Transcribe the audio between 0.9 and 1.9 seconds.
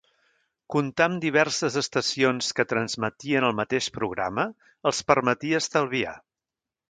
amb diverses